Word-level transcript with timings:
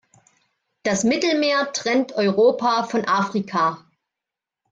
Das 0.81 1.03
Mittelmeer 1.03 1.73
trennt 1.73 2.13
Europa 2.13 2.85
von 2.85 3.05
Afrika. 3.07 3.85